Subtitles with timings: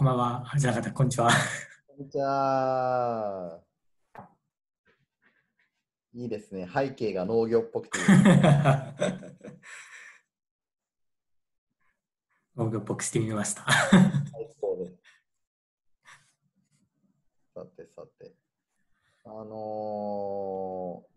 [0.00, 0.46] こんばんは。
[0.56, 0.92] じゃなかった。
[0.92, 1.28] こんにちは。
[1.86, 3.60] こんにちは。
[6.14, 6.66] いいですね。
[6.74, 8.04] 背景が農業っぽくていい。
[12.56, 13.66] 農業っぽくしてみました。
[14.32, 14.96] 最高です。
[17.54, 18.34] さてさて。
[19.26, 21.10] あのー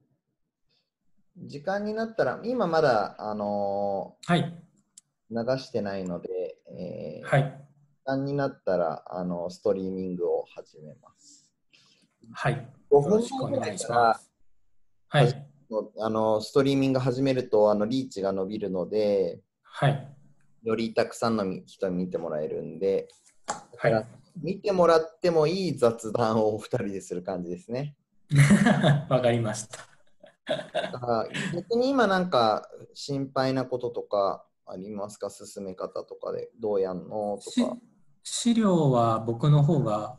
[1.48, 4.62] 時間になったら、今まだ、あのはい。
[5.32, 7.63] ー流してないので、えーはい。
[8.04, 11.50] 時間になったら、あのストリーミングを始めます。
[12.34, 12.68] はい。
[12.92, 14.32] 5よ分ろしくお願前ぐらいかいします。
[15.08, 15.48] はい。
[15.98, 20.16] らあのストリーミング始めるとあのリーチが伸びるので、はい。
[20.64, 23.08] よりたくさんの人に見てもらえるんで、
[23.78, 24.06] はい。
[24.42, 27.96] 見てもらってもいい雑談をお二人でする感じですね。
[29.10, 29.78] わかりました。
[30.92, 35.30] だから逆に今なんか心配なこととかありますか？
[35.30, 37.40] 進め方とかでどうやんの？
[37.42, 37.78] としか。
[38.24, 40.18] 資料は僕の方が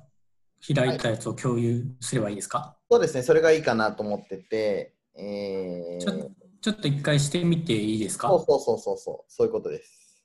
[0.67, 8.29] 開いたやつを共有すればいいですか、そうですね、それがいいかなと思ってて、えーちょちょっと一回してみていいですか？
[8.29, 10.25] そうそうそうそうそう、そういうことです。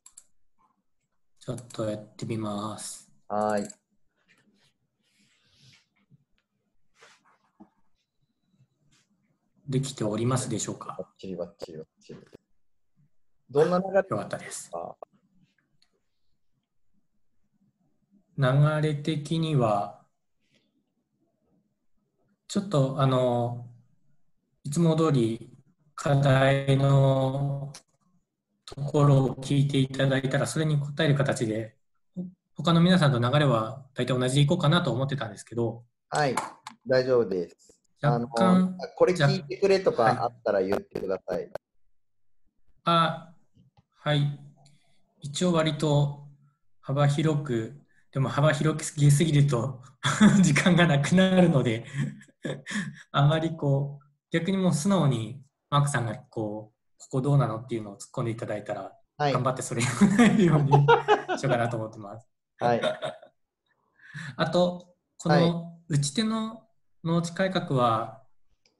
[1.40, 3.12] ちょっとやってみます。
[3.28, 3.68] はーい。
[9.68, 10.98] できておりますでしょうか？
[13.50, 14.72] どんな流れよかったです。
[14.72, 14.96] か
[18.40, 18.46] 流
[18.82, 20.00] れ的には、
[22.48, 23.68] ちょっとあの、
[24.64, 25.52] いつも通り
[25.94, 27.74] 課題の
[28.66, 31.76] ところを聞いていただいたら、それに答える形で、
[32.16, 32.24] ほ
[32.56, 36.36] 他の皆さんと流れは大体同じでいこうかなと思ってたんですけど、はい、
[36.88, 37.78] 大丈夫です。
[38.02, 41.52] 若干、これ聞いてくれとはいかあったら言ってください。
[42.86, 43.34] あ、
[43.98, 44.40] はい。
[45.20, 46.24] 一応割と
[46.80, 47.82] 幅広く、
[48.12, 49.82] でも幅広すぎすぎると
[50.42, 51.86] 時間がなくなるので
[53.12, 59.34] あまりこう、逆にもう素直にマークさんがこう、ここどうなのっていうのを突っ込んでいただいたら、はい。
[59.34, 60.72] 頑張ってそれに答えるように
[61.38, 62.28] しようかなと思ってます。
[62.60, 62.82] はい。
[64.38, 66.64] あと、こはいの打ち手の
[67.04, 68.24] 農地改革は、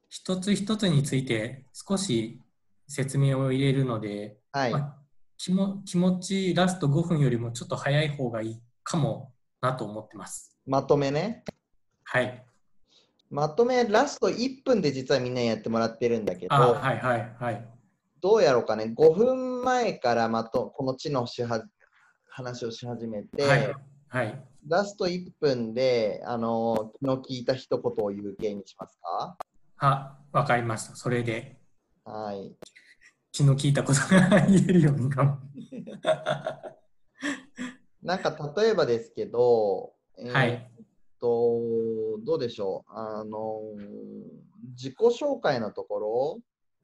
[0.08, 2.42] 一つ一つについて少し
[2.88, 4.78] 説明を入れるので、はいま。
[4.78, 4.96] あ
[5.36, 10.56] 気も気持ちラスト5分よりもちょっと早い方がいいかもなと思ってます。
[10.66, 11.44] まとめね。
[12.04, 12.44] はい。
[13.30, 17.68] まとめ、ラスト1分で実はみんなにやってもらってるんだけど、あはいはいはい。
[18.20, 21.64] どうやろうかね、5分前からまとこの知のしは
[22.28, 23.74] 話をし始めて、はい。
[24.08, 24.44] はい。
[24.68, 29.36] ラスト1分で、あの、昨日聞いた一言を言う系にしますか？
[29.78, 30.96] あ、わかりました。
[30.96, 31.60] それで、
[32.04, 32.56] はい。
[33.32, 35.40] 昨日聞いたことが言えるように頑
[38.02, 40.70] なんか例えばですけど、えーはい。
[41.20, 43.60] と、どうでしょう、あの、
[44.74, 46.40] 自己紹介のところ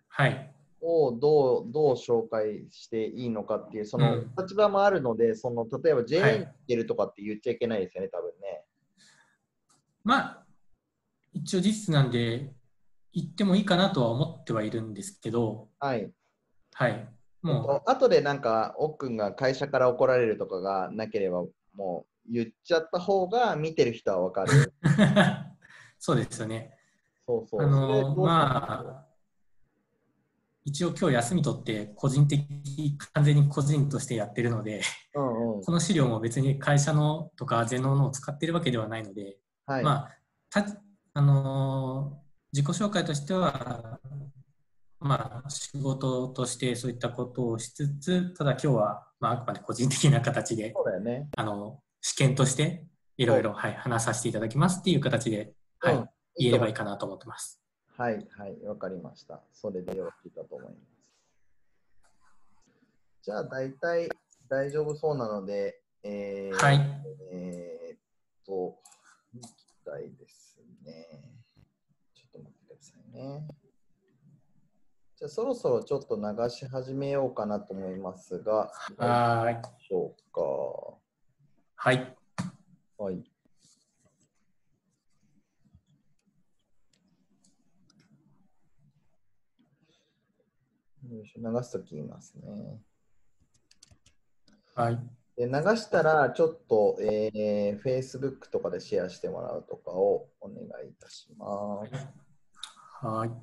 [0.09, 0.53] はい。
[0.83, 8.65] をどうどう紹介していいのかっていう、そのうん立場もあるので、その例えばは JA いに行ってるとかって言っちゃいけないですよね、多分ね。
[10.05, 10.47] まあ、
[11.33, 12.53] 一応事実なんで、
[13.13, 16.13] 言ってもいいかなとは思ってはいるんですけど、はい。
[16.75, 17.09] はい。
[17.47, 21.45] もあとでなんか、奥君が会社から怒られるとかがなければ、
[21.75, 24.53] もう言っちゃった方が見てる人はわかる。
[24.53, 24.73] う、
[25.99, 26.77] そうですよね。
[27.27, 27.63] そうそう。
[27.63, 29.07] あのまあ、
[30.65, 34.83] 一応今日休み取って、個人的、完全に個人としてやってるので、
[35.15, 35.63] うんうん。
[35.63, 39.85] この資料も別に会社のとかゼノのを使ってるわけではないので、はい。
[39.85, 40.17] まあ、
[40.51, 40.67] た
[41.15, 42.27] あのー
[42.57, 44.01] 自己紹介としては、
[44.99, 51.29] まあ、仕事としてそういったことをしつつ、ただ今日は、まあ、あくまで個人的な形で、そうだよね。
[51.37, 52.87] あの、試験として、
[53.19, 56.09] いろいろ、はい、話させていただきますっていう形で、はい、うん
[56.39, 57.63] 言えればいいかなと思ってます。
[57.97, 59.41] はい、はい、わかりました。
[59.55, 60.77] それでよろしいかと思います。
[63.23, 64.11] じゃあ、大体
[64.49, 66.81] 大丈夫そうなので、えー、はい。
[67.33, 67.99] えーっ
[68.45, 68.77] と、
[69.33, 71.07] 行きたいですね。
[72.15, 73.49] ちょっと待ってくださいね。
[75.19, 79.65] じゃあ、そろそろちょっと流し始めようかなと思いますが、はーい。
[79.83, 80.15] しょ
[81.79, 81.97] はい。
[81.97, 82.15] うか？
[82.99, 83.15] はい。
[91.09, 92.79] よいしょ流すとき言いますね。
[94.75, 94.99] はい。
[95.37, 101.47] で流したら、ちょっと、えー、Facebook とかでシェアしてもらうとかをお願いいたしま
[101.87, 102.07] す。
[103.01, 103.31] はい。
[103.31, 103.37] こ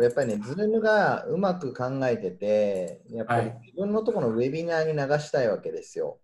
[0.00, 6.18] れやっぱりね、Zoom がうまく考えてて、やっぱりはい自分のところのウェビナーに流したいわけですよ。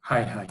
[0.00, 0.24] はい。
[0.26, 0.48] はい。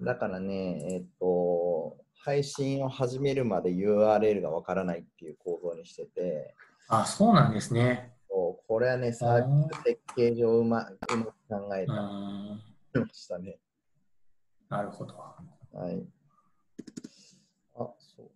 [0.00, 6.54] だからね、えっと、配信を始めるまで URL がわからないっていう構造にしてて、
[6.88, 8.14] あ、そうなんですね。
[8.66, 12.62] これはね、サービス設計上うまうまく考えうたん。
[12.94, 13.60] ま したね。
[14.68, 15.14] なるほど。
[15.14, 16.04] はい。
[17.76, 18.32] あ、そうか。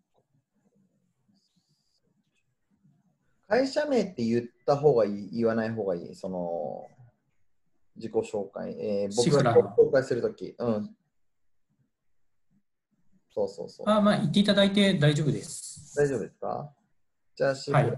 [3.49, 6.87] 会社名って言った方がいい、言わない方がいい、その、
[7.97, 8.77] 自己紹介。
[8.79, 10.55] えー、僕がシフラの紹介するとき。
[10.59, 10.95] うん。
[13.31, 13.89] そうそうそう。
[13.89, 15.97] あ、まあ、言っていただいて大丈夫です。
[15.97, 16.73] 大丈夫ですか？
[17.35, 17.91] じゃあ、シフラ、はい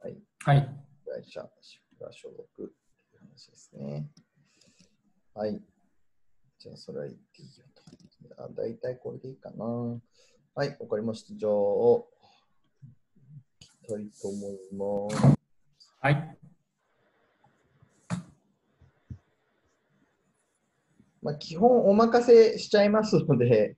[0.00, 0.68] はい、はい。
[1.06, 2.66] 会社、シフラ所属ってい
[3.16, 4.08] う話ですね。
[5.34, 5.62] はい。
[6.58, 7.82] じゃあ、それは言っていいよと。
[8.54, 9.64] 大体これでいいかな。
[9.66, 11.34] はい、わかりました。
[11.34, 11.52] じゃあ、
[13.86, 15.36] たいと思います。
[16.00, 16.36] はい。
[21.22, 23.76] まあ、基本お任せしちゃいますので、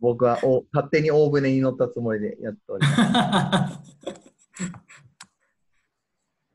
[0.00, 3.96] 僕はお勝手に大船に乗ったつもりでやっております。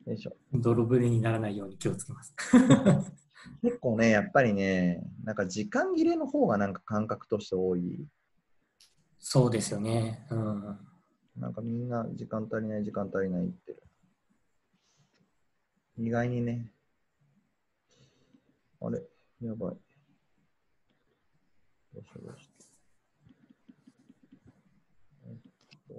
[0.08, 0.38] よいしょ。
[0.54, 2.34] 泥船にならないように気をつけます。
[3.62, 8.08] 結構ね、やっぱりね、なんか時間切れの方がなんか感覚として多い。
[9.24, 10.26] そうですよね。
[10.32, 10.78] うん。
[11.38, 13.84] なんかみんな時間足りない、時間足りない言ってる。
[15.98, 16.72] 意外にね。
[18.82, 19.00] あれ？
[19.42, 19.78] やばい。
[21.94, 22.50] どうしようどうしよ
[25.28, 25.30] う。
[25.30, 25.38] えっ
[25.88, 25.98] と、ち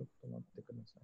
[0.00, 1.02] ょっと待ってください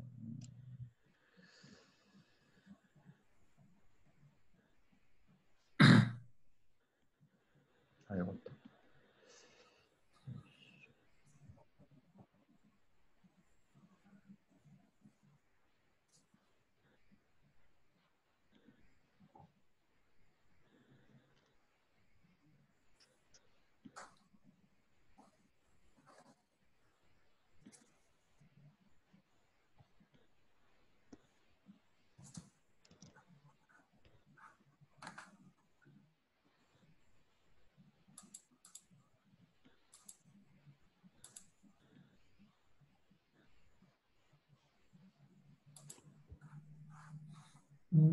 [48.01, 48.07] こ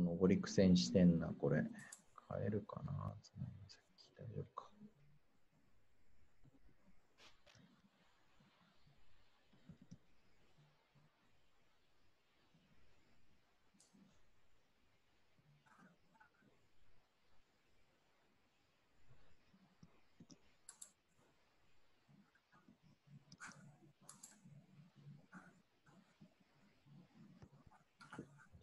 [0.00, 1.58] のゴリ苦戦してんな、これ。
[1.58, 1.66] 変
[2.46, 3.14] えるかな大
[4.34, 4.66] 丈夫か。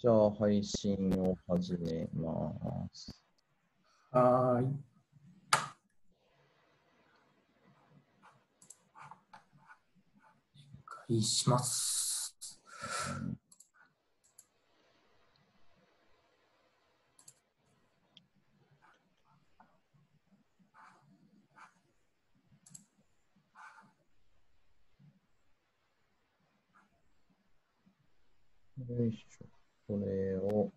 [0.04, 2.52] じゃあ、配信を始めま
[2.94, 3.24] す。
[4.12, 4.66] はーい。
[11.08, 12.60] お願いします。
[28.90, 29.33] よいしょ。
[29.94, 30.72] これを、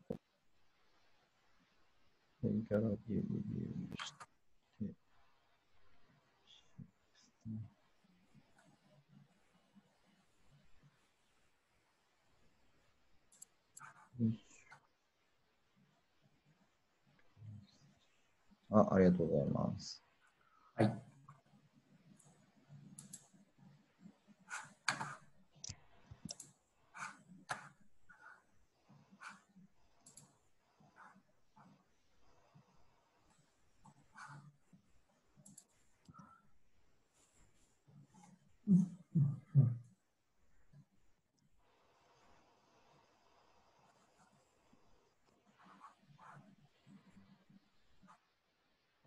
[2.43, 4.95] ギャラリーリビューして、
[18.71, 20.05] あ、ありがとうございます。
[20.75, 21.07] はい。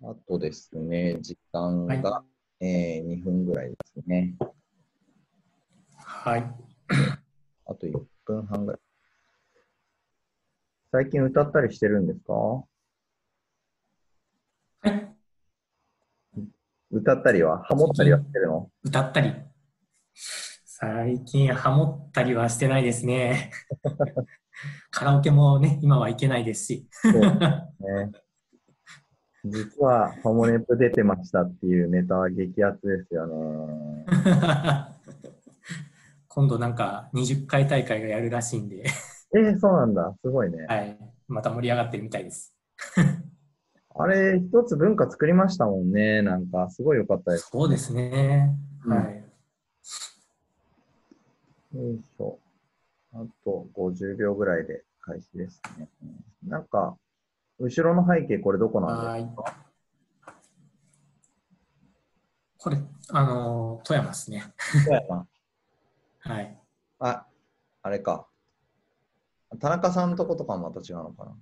[0.02, 2.24] あとですね、時間が、は
[2.60, 4.36] えー2分ぐらいですね。
[5.96, 6.44] はい。
[7.66, 8.82] あと1分半ぐらい。
[10.92, 12.34] 最近歌ったりしてるんですか？
[12.34, 12.68] は
[14.86, 15.16] い。
[16.92, 17.64] 歌ったりは？
[17.64, 18.70] ハモったりはしてるの？
[18.84, 19.34] 歌ったり。
[20.14, 23.52] 最近ハモったりはしてないですね。
[24.92, 26.88] カラオケもね、今は行けないですし。
[26.92, 28.12] そうね。
[29.46, 34.06] 実は、ハモネプ出てましたっていうネタは激アツですよね。
[36.28, 38.86] 今度なんか20回大会がやるらしいんで、
[39.36, 40.16] えー、そうなんだ。
[40.22, 40.66] すごいね。
[40.68, 42.56] はい、また盛り上がってるみたいです。
[43.96, 46.22] あれ、一つ文化作りましたもんね。
[46.22, 47.50] なんか、すごい良かったです。
[47.52, 48.56] そうですね。
[48.86, 49.24] うんはい。
[51.76, 52.40] よいしょ。
[53.14, 55.90] あと50秒ぐらいで開始ですね。
[56.48, 56.98] なんか、
[57.60, 59.56] 後ろの背景、これどこなんはいですか？
[62.58, 62.78] これ、
[63.10, 64.54] あのー富山ですね。
[64.86, 65.28] 富山
[66.20, 66.58] はい。
[67.00, 67.26] あ、
[67.82, 68.28] あれか。
[69.60, 71.36] 田中さんのとことかもまた違うのかな？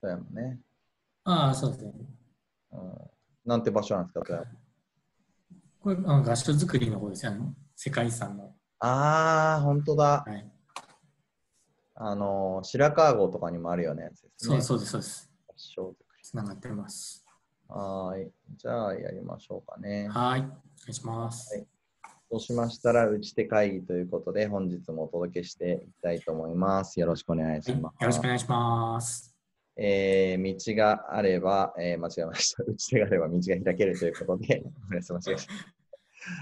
[0.00, 0.60] 富山ね。
[1.24, 1.92] ああ、そうですね。
[2.72, 3.10] うん、
[3.44, 4.46] なんて場所なんですか、富山？
[5.80, 8.54] これ、あの合掌造りの方ですよ、あの世界遺産の。
[8.80, 10.24] あー、本当だ。
[10.26, 10.50] はい。
[12.00, 14.60] あの、白川郷とかにもあるようなやつですね。
[14.60, 16.30] そうそうです、そうです。
[16.30, 17.24] つながってます。
[17.66, 18.30] はーい。
[18.56, 20.08] じゃあ、やりましょうかね。
[20.08, 20.40] はい。
[20.40, 20.50] お願
[20.88, 21.54] いします。
[21.54, 21.66] はい
[22.30, 27.00] そうしましたら、打ち手会議ということで、本日もお届けしていきたいと思います。
[27.00, 28.02] よろしくお願いしはいます。
[28.02, 29.34] よろしくお願いします。
[29.76, 32.64] えー道があれば、えー間違えました。
[32.64, 35.77] 打ち手があれば道が開けるということで、ごめんなさい、間違えました。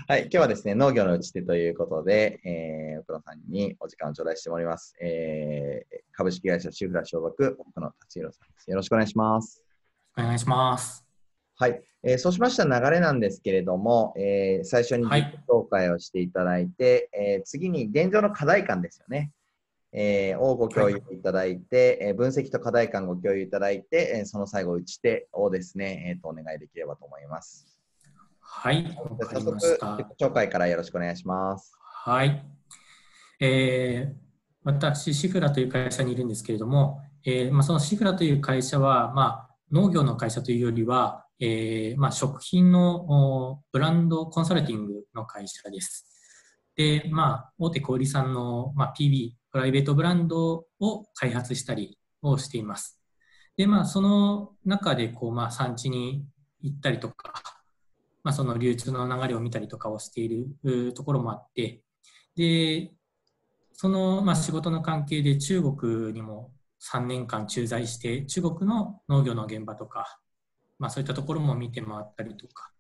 [0.09, 4.95] はい、今日はですね、農業の打ち手ということで、えー、奥野さんにお時間を頂戴しております。
[5.00, 8.71] えー株式会社シュフラ所属、奥野達弘さんです。
[8.71, 9.62] よろしくお願いします。
[10.16, 11.04] お願いします。
[11.56, 19.30] はい、えーそうしました流れなんですけれども、えー最初に自はい己紹介をしていただいて、えー次に現状の課題感ですよね。
[19.92, 27.75] えーをご共有いただいて、えー分析と課題感ご共有いただいて、えーその最後、打ち手をですね、えーとお願いできればと思います。
[28.49, 28.85] はい。
[28.85, 31.73] でわかりました紹介からよろしくお願いします。
[32.05, 32.45] はい。
[33.41, 34.26] えー
[34.67, 46.05] 私、シフラという会社にいるんですけれども、えーまあ、そのシフラという会社は、まあ、農業の会社というよりは、えーまあ、食品のおブランドコンサルティングの会社です。
[46.75, 53.00] で、まあ、大手小売さんの、まあ、PB、プライベートブランドを開発したりをしています。
[53.57, 56.26] で、まあ、その中で、こう、まあ、産地に
[56.61, 57.55] 行ったりとか、
[58.26, 60.28] まあ、その流通の流れを見たりとかをしてい
[60.64, 61.80] るところもあって、
[62.35, 62.90] で、
[63.73, 66.50] その、まあ、仕事の関係で中国にも
[66.92, 70.18] 3年間駐在して、中国の農業の現場とか、
[70.80, 72.73] まあ、そういったところも見て回ったりとか、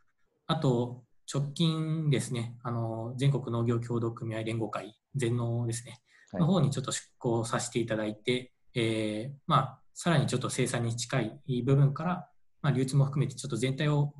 [0.48, 6.00] あと、直近ですね、あの全国農業協同組合連合会、全農ですね、
[6.32, 6.40] はい。
[6.40, 12.28] の方にちょっと出向させていただいて、えーまあ、さらにちょっと生産に近い部分から、
[12.62, 14.12] まあ、流通も含めてちょっと全体を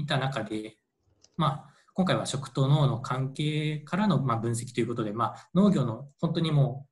[0.00, 0.76] 見た中で、
[1.36, 6.90] まあ、今回は食と農の関係からのまあ分析ということで、まあ、農業の本当にもう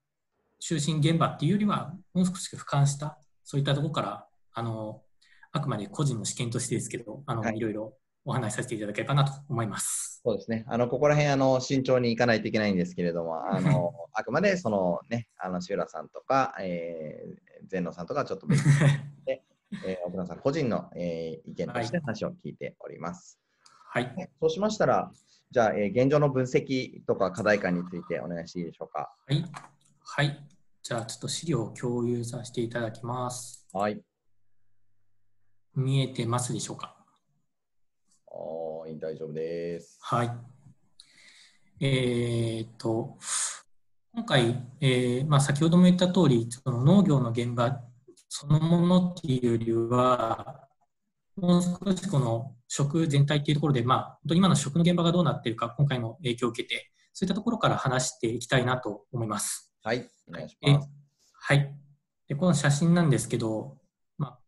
[0.60, 5.02] 中心現場っていうよりは、もう少し俯瞰した、そういったところから、あの
[5.52, 10.20] あくまで個人の試験としてですけど、あのはいいろいろお話しさせていただければなと思います。
[10.22, 10.64] そうですね。
[10.68, 18.72] あの、ここら辺、あの、慎重にいかないといけないんですけれども、 あの、あくまで、そのね、あの、シュラさんとか、えー、全野さんとか、ちょっと別に、
[19.84, 23.38] えー、奥野さん個人の、えー意見として話を聞いております。
[23.90, 25.12] はい、そうしましたら、
[25.50, 29.14] じゃあ、えー現状の分析とか課題感についてお願いしていいでしょうか？
[29.26, 29.44] はい、
[30.04, 30.48] はい。
[30.82, 33.66] じゃあ、ちょっと資料を共有させていただきます。
[33.72, 34.02] はい。
[35.74, 36.96] 見えてますでしょうか？
[38.26, 39.98] おーい、大丈夫です。
[40.00, 40.30] はい。
[41.80, 43.18] えーっと、
[44.14, 47.80] 今回、えーまあ、先ほども言った通り、その農業の現場
[48.28, 50.68] そのものっていうよりは、
[51.36, 59.72] もう少しこの食全体っていうところで、まあ、本当に今の食の現場がどうなっているか、今回の影響を受けて、そういったところから話していきたいなと思います。
[59.82, 60.88] はい、お願いしえます。
[61.32, 61.74] はい。
[62.28, 63.78] で、この写真なんですけど、
[64.18, 64.38] まあ、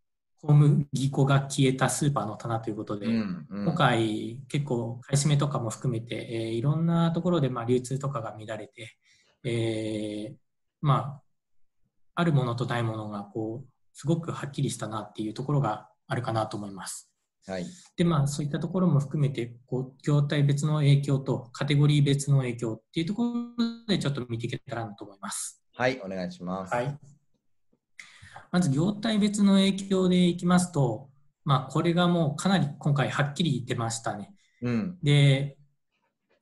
[0.43, 8.97] 小麦粉が消えたスーパーの棚ということで、うんうん今回結構買い占めとかも含めて、えーいろんなところでまあ流通とかが乱れて、
[9.45, 10.37] えー
[10.81, 11.23] まあ、
[12.15, 17.11] あるものとないものがこうすごくはっきりしたなっていうところがあるかなと思います。
[17.47, 17.67] はい、
[17.97, 23.33] でまあそういったところも含めてこう業態別の影響とカテゴリー別の影響っていうところ
[23.89, 25.63] でちょっと見ていけたらなと思います。
[25.75, 26.75] はい、お願いします。
[26.75, 26.99] はい。
[28.53, 31.09] まず業態別の影響でいきますと、
[31.45, 34.35] まあ、これがもうかなり今回はっきり出ましたね。
[34.63, 35.57] うん、で、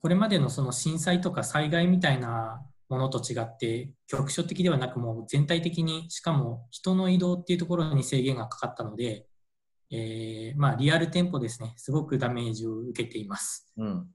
[0.01, 9.27] これまでのその震災とか災害みたいなものと違って、局所的ではなく、もう全体的に、しかも人の移動っていうところに制限がかかったので、
[9.91, 13.71] えーまあ、リアル店舗ですね、すごくダメージを受けています。
[13.77, 14.07] うん、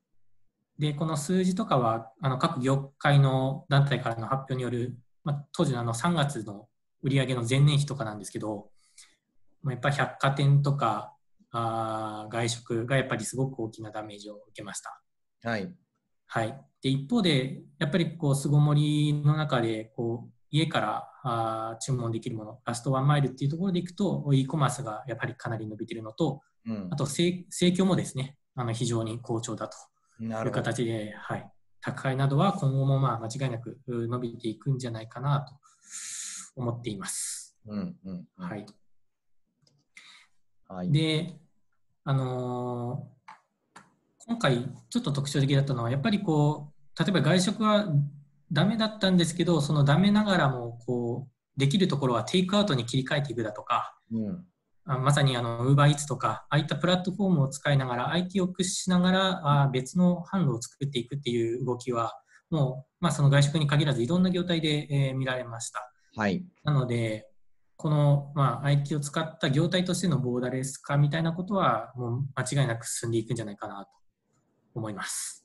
[0.78, 6.68] で、この数字とかはあの各業界の団体からの発表による、まあ、当時のあの3月の
[7.02, 8.70] 売上の前年比とかなんですけど、
[9.62, 11.14] まあ、やっぱり百貨店とか
[11.50, 15.00] あ外食がやっぱりすごく大きなダメージを受けました。
[15.48, 15.72] はい。
[16.26, 16.60] はい。
[16.84, 29.76] で、一方で、やっぱりこう、巣ごもりの中で、こう、家からあ注文できるもの、ラストワンマイルっていうところでいくと、e コマースがやっぱりかなり伸びているのと、うん、あと盛況もですね、あの非常に好調だと
[30.22, 35.54] いう形で、はい、宅配などは今後もまあ間違いなく伸びていくんじゃないかなと
[36.54, 37.56] 思っています。
[37.66, 38.66] うんうん、はい、
[40.68, 41.40] はい、で、
[42.04, 43.80] あのー、
[44.26, 47.86] 今回ちょっと特徴的だったのは、やっぱりこう、例えば外食は
[48.52, 54.44] ダメだったんですけど、そのダメながらもこうできるところはテイクアウトに切り替えていくだとか、うん、
[54.86, 62.12] あまさにあの UberEats とか、ああいったプラットフォームを使いながら、IT を駆使しながらあ別の販路を作っていくっていう動きは、
[62.50, 65.90] もう、まあ、その外食に限らずいろんな業態で、えー、見られました。
[66.16, 67.28] はい、なので、
[67.76, 73.90] この、まあ、IT を使った業態としてのボーダレス化みたいなことは、もう間違いなく進んでいくんじゃないかなと
[74.74, 75.43] 思います。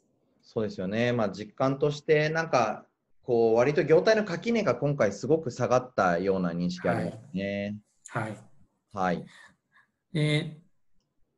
[0.51, 2.87] そうですよね、まあ、実感として、なんか
[3.21, 7.77] こう割と業態の垣根が今回すごく下がったような認識あるんですね。
[8.07, 8.37] はい。
[8.91, 9.25] はい。
[10.11, 10.59] で、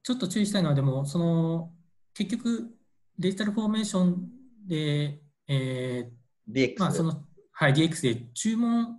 [0.02, 1.74] ちょっと注意したいのは、でも、その、
[2.14, 2.72] 結局、
[3.20, 4.30] デジタルフォーメーション
[4.66, 5.20] で、
[5.50, 7.22] えー、DX まあ、その、
[7.52, 8.98] はい、DX で注文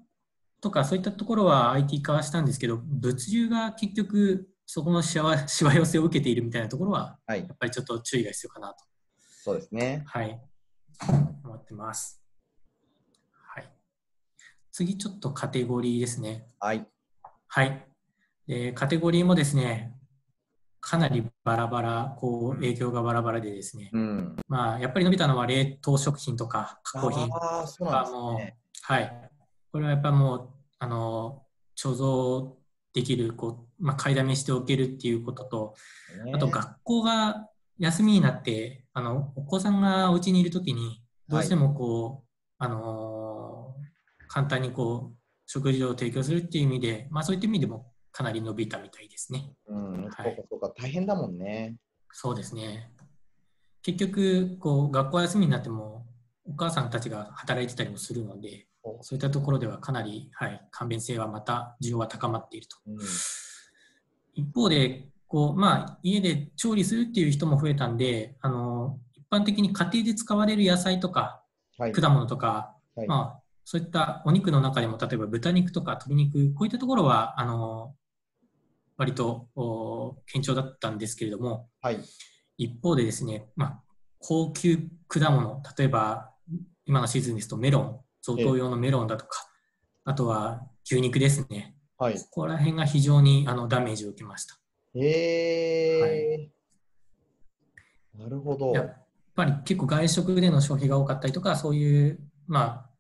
[0.61, 8.92] とかそういったところは IT 化したんですけど、物流が結局、そこのしわしわ寄せを受けているみたいなところは、はい、やっぱりちょっと注意が必要かなと。
[9.45, 10.05] そうですね。
[10.07, 10.41] はい。
[11.43, 12.23] 思ってます。
[14.71, 16.47] 次ちょっとカテゴリーですね。
[16.61, 16.87] はい。
[17.49, 17.85] はい。
[18.47, 19.95] でカテゴリーもですね、
[20.81, 27.35] かなりバラバラ、こう影響がバラバラでですね、うん、まあやっぱり伸びたのは冷凍食品とか加工品と
[27.85, 29.31] かも、ね、はい。
[29.73, 31.43] これはやっぱもう、あの、
[31.77, 32.55] 貯蔵
[32.95, 35.75] できる、こう、まあ、買いだめしておけるっていうことと、
[36.33, 42.25] あと学校が休みになって、あの、お子さんがお家にいるときに、どうしてもこ
[42.61, 43.75] う、はい、あの
[44.29, 49.53] 簡単にこう食事を提供するっていう意味で、まあ、そういった意味でもかなり伸びたみたいですね。
[49.67, 51.77] うん、はい、そうかそうか大変だもんね。
[52.13, 52.91] そうですね。
[53.83, 56.07] 結局こう学校休みになっても
[56.47, 58.67] お母さんたちが働いてたりもするので、
[59.01, 62.77] そういったところではかなり、はい、簡便性はまた需要は高まっていると。
[62.87, 62.99] うん、
[64.35, 71.43] 一方でこう、まあ、家で調理するっていう人も増えたんであの一般的に家庭で使われる野菜とか、
[71.79, 77.95] はい、果物とか、はい、まあ、そういったお肉の中でも、例えば豚肉とか鶏肉、こういったところは、あの、
[78.99, 79.49] 割と
[80.31, 82.01] 堅調だったんですけれども、はい、
[82.59, 83.83] 一方でですね、まあ、
[84.19, 86.31] 高級果物、例えば
[86.85, 89.49] 今のシーズンですとメロン、贈答用のメロンだとか、
[90.05, 91.75] あとは牛肉ですね。
[91.97, 94.62] はい、ここら辺が非常にあのダメージを受けました。
[94.95, 96.09] へえー、は
[98.15, 98.73] い、なるほど。
[98.73, 102.91] やっぱり結構外食での消費が多かったりとか、そういう、まあ、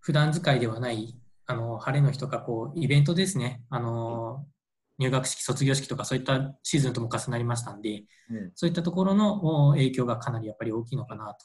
[0.00, 4.46] 普段使いではないあの晴れの日とかこうイベントですねあの
[4.98, 11.44] 入学式卒業式とかそういったシーズンとも重なりましたんで、うん、そういったところの影響がかなりやっぱり大きいのかなと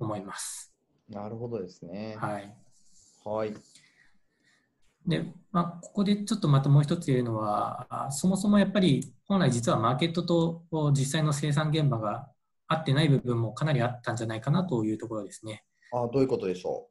[0.00, 0.72] 思います。
[1.08, 2.16] うん、なるほどですね。
[2.18, 2.54] はい。
[3.24, 3.54] はい。
[5.08, 12.28] で、まあ、ここでちょっとまたもう一つ言えるのは、そもそもやっぱり本来実はマーケットと実際の生産現場が
[12.68, 15.64] 合ってない部分もかなりあったんじゃないかなというところですね。
[15.92, 16.88] あどういうことでしょ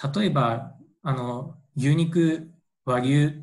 [0.00, 0.20] う？
[0.20, 2.48] 例えばあの牛肉
[2.84, 3.42] 和牛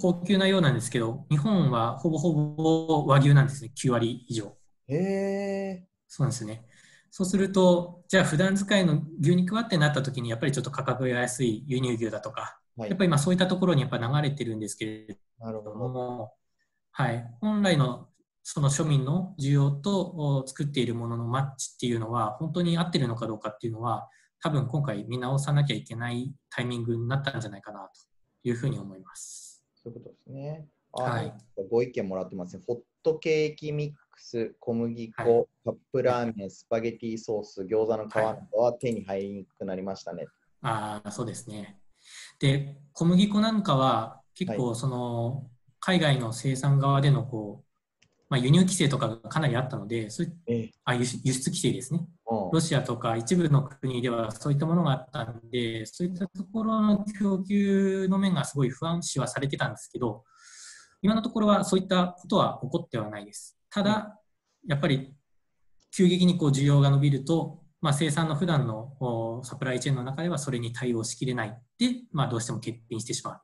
[0.00, 3.72] 高級なようなんですけど、うん、日本はほぼほぼ和牛なんですね。
[3.76, 4.56] 9割以上。
[4.86, 6.64] へえそうなんですね。
[7.10, 16.32] そうするとじゃあ普段使いの牛肉はってなった時にやっぱりちょっと価格が安い輸入牛だとか、はい、やっぱりまあそういったところにやっぱ流れてるんですけれども
[16.98, 18.08] はい、本来の
[18.42, 24.08] その庶民の需要と作っているもののマッチっていうのは本当に合ってるのかどうかっていうのは
[24.40, 29.62] 多分今回見直さなきゃいけないタイミングになったんじゃないかなというふうに思います。
[29.74, 30.66] そういうことですね。
[30.92, 31.34] はい、
[31.70, 32.62] ご意見もらってますね。
[32.66, 40.24] ホットケーキミックス、小麦粉、はい、カップラーメン、スパゲティソース、餃子の皮などは手に入りにくくなりましたね。
[40.62, 41.78] はい、ああ、そうですね。
[42.38, 45.48] で、小麦粉なんかは結構その、
[45.80, 50.30] 海外の生産側でのこう、まあ、輸入規制とかがかなりあったので、そうい
[50.84, 52.06] あ輸出規制ですね。
[52.52, 60.24] ロシアとか一部の国ではそういったものがあったんで、そういったところの供給の面がすごい不安視はされてたんですけど、
[61.02, 63.56] 今のところはそういったことは起こってはないです。
[63.70, 64.18] ただ、
[64.66, 65.14] やっぱり
[65.94, 73.40] 急激にこう需要が伸びると、まあ、生産の普段のおサプライチェーンの中ではそれに対応しきれないで、まあ、どうしても欠品してしまう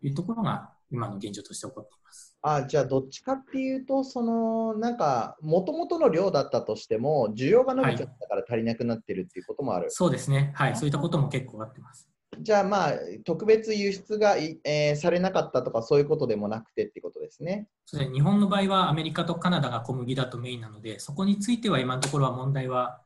[0.00, 2.38] というところが今の現状として起こっています。
[2.42, 9.90] あじゃあどっちかっていうと、そのなんか、もともとの量だったとしても、需要が伸びちゃったから足りなくなってるっていうこともある。
[9.90, 10.52] そうですね。
[10.54, 10.76] はい。
[10.76, 12.08] そういったことも結構あってます。
[12.40, 12.92] じゃあまあ、
[13.24, 17.68] 特別輸出がい、えーされなかったとか、そういうことでもなくてってことですね。
[17.86, 23.01] それで日本の場合はアメリカとカナダが小麦だとメインなので、そこについては今のところは問題は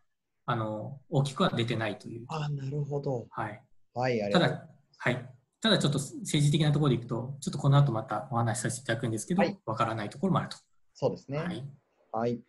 [0.46, 2.24] あの大きくは出てないという。
[2.28, 3.26] あなるほど。
[3.30, 3.62] はい。
[3.94, 5.28] はい、ただ、はい。
[5.60, 10.56] ただちょっと政治的なところでいくと、ちょっとこの後またお話しさせていただくんですけど、わ、はいからないところもあると。
[10.94, 11.38] そうですね。
[11.38, 11.64] はい。
[12.12, 12.40] はい。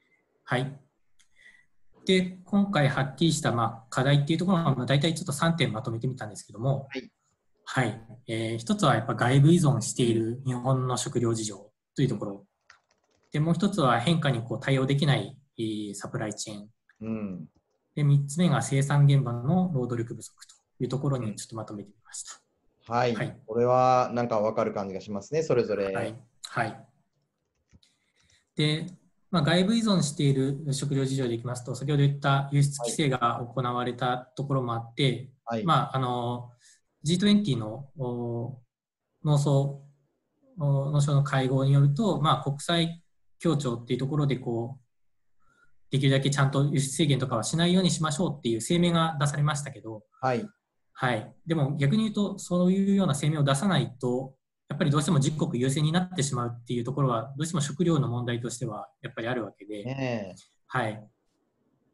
[0.43, 0.79] はい。
[2.05, 7.11] で、今回はっきりした、まあ、課題っていうところは、まあ、大体ちょっと3点まとめてみたんですけども、はい。
[7.65, 8.01] はい。
[8.27, 12.45] えー一つはやっぱ外部依存している日本の食料事情というところ。
[13.31, 16.69] で、もう一つは変化にこう対応できないえーサプライチェーン。
[17.01, 17.47] うん。
[17.97, 22.23] で、三つ目が生産現場の労働力不足というところにちょっとまとめてみまし
[22.85, 22.93] た。
[22.93, 23.15] はい。
[23.15, 25.85] はいこれはなんかわかる感じがしますね、それぞれ。
[25.85, 26.15] はい。
[26.43, 26.85] はい。
[28.55, 28.85] で、
[29.31, 35.63] まあ、外部依存している食料事情でいきますと、先ほど言った輸出規制が行われたところもあって、はい。
[35.63, 36.51] まあ、あの
[37.03, 38.61] G20 のお
[39.25, 39.81] 農村
[40.59, 43.01] お農省の会合によると、まあ、国際
[43.39, 44.86] 協調っていうところでこう
[45.89, 50.47] できるだけちゃんと輸出制限とかはしないようにしましょうっていう声明が出されましたけど、はい。
[50.99, 54.33] はい、でも逆に言うとそういうような声明を出さないと
[54.67, 61.07] やっぱりどうしても自国優先になってしまうっていうところはどうしても食料の問題としてはやっぱりあるわけで、ねはい、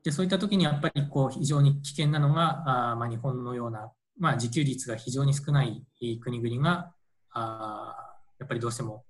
[0.06, 6.94] でそういった時にやっぱりこう非常に危険なのがあー、まあ、日本のような、まあ、自給率が非常に少ないえー国々が
[7.32, 9.04] あーやっぱりどうしても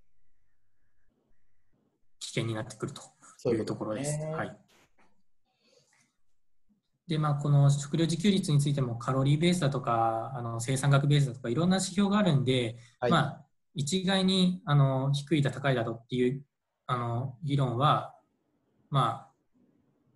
[2.20, 4.18] 危険になってくるというところです。
[4.18, 4.34] ね。
[4.34, 4.63] はい
[7.08, 16.42] でまあ、この食料自給率についてもカロリーベースだとかあの生産額ベースだとかいろんな指標があるんで、はいまあ、一概にあの低いだ高いだとっていう
[16.88, 18.16] あの議論は、
[18.90, 19.32] まあ、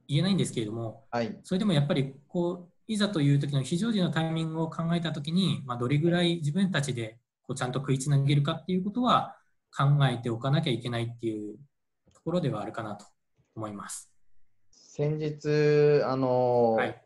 [0.08, 1.38] 言えないんですけれどもはい。
[1.44, 9.36] それでもやっぱりこういざという時の非常時のタイミングを考えた時に、まあ、どれぐらい自分たちでこうちゃんと食いつなげるかっていうことは
[9.76, 11.58] 考えておかなきゃいけないっていう
[12.14, 13.06] ところではあるかなと
[13.56, 14.17] 思います。
[14.98, 17.02] 先日、あのーはい、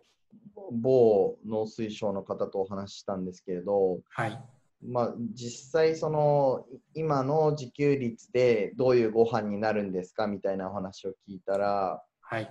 [0.71, 4.41] 某農水省の方とお話ししたんですけれど、はい、
[4.81, 12.49] まあ、実際そのい今の自給率でどういうご飯になるんですかみたいなお話を聞いたら、はい、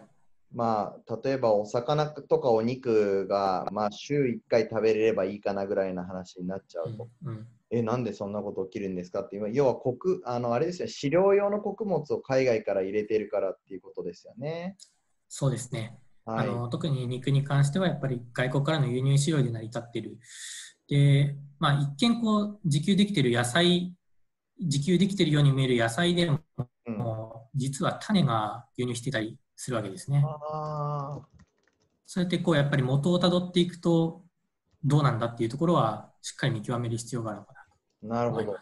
[0.55, 7.47] まあ、例えばお魚とかお肉が、まあ、週1回食べれればいいかなぐらいな話になっちゃうと、うんうん。
[7.71, 9.37] えなんでそんなこと起きるんですかって。
[9.37, 10.89] いう要は穀あのあれですよ。
[10.89, 14.77] 飼料用の穀物を海外から入れてるからっていうことですよね。
[15.33, 20.19] そうですね、はい、あの特に肉に関してはやっぱり外国からの輸入飼料で成り立っている。
[20.89, 23.95] で、まあ、一見こう自給できている野菜、
[24.59, 26.97] 自給できているように見える野菜でも、うん、
[27.55, 30.25] 実は種が輸入してたりするわけですね。
[30.27, 31.21] あ
[32.07, 34.25] そうやってこうやっぱり元をたどっていくと
[34.83, 37.55] どうなんだっていうところはしっかり見極める必要があるのか
[38.03, 38.59] なーなるほど。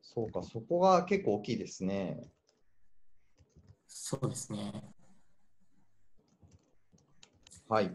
[0.00, 2.30] そうか、そこが結構大きいですね。
[3.92, 4.72] そうですね。
[7.68, 7.90] はい。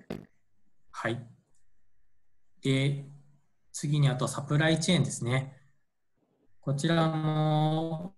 [0.91, 1.25] はい。
[2.61, 3.05] で、
[3.71, 5.55] 次にあとサプライチェーンですね。
[6.59, 8.13] こちらも、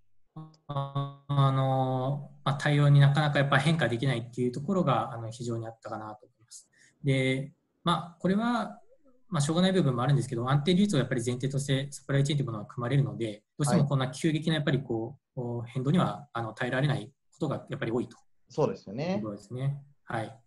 [0.68, 6.68] ああの、まあ、対応になかなかやっぱ変化できないっていうところがあの非常にあったかなと思います。
[7.04, 8.82] で、まあ、これは、
[9.30, 18.17] まあ、しょうがない部分もあるんですけど、安定流通をやっぱり前提としてサプライチェーンというものは組まれるので、どうしてもこんな急激なやっぱりこう変動にはあの耐えられないことがやっぱり多いと
[18.50, 19.30] そうですよとねこ。
[19.30, 19.78] ろですね。
[20.06, 20.39] はい。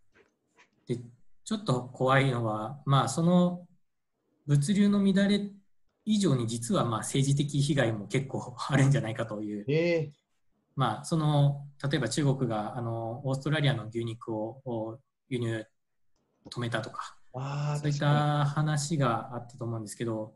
[0.86, 0.98] で、
[1.44, 3.66] ちょっと怖いのは、まあ、その
[4.46, 5.50] 物流の乱れ
[6.04, 10.10] 以上に実はまあ政治的被害も結構あるんじゃないかという、え
[10.74, 14.98] まあ、その例えば中国があのオーストラリアの牛肉をを
[15.28, 15.66] 輸入
[16.50, 20.32] 止めたとか、ー、ああ、そういった話があったと思うんですけど、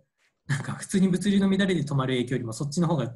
[0.46, 3.12] なんか普通に物流の乱れで止まる影響よりもそっちの方が